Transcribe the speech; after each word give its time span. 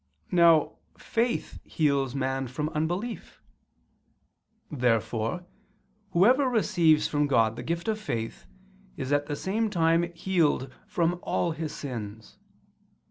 Now 0.31 0.77
faith 0.97 1.59
heals 1.63 2.15
man 2.15 2.47
from 2.47 2.69
unbelief. 2.69 3.39
Therefore 4.71 5.45
whoever 6.09 6.47
receives 6.49 7.07
from 7.07 7.27
God 7.27 7.55
the 7.55 7.61
gift 7.61 7.87
of 7.87 7.99
faith, 8.01 8.47
is 8.97 9.13
at 9.13 9.27
the 9.27 9.35
same 9.35 9.69
time 9.69 10.11
healed 10.13 10.73
from 10.87 11.19
all 11.21 11.51
his 11.51 11.71
sins. 11.71 12.39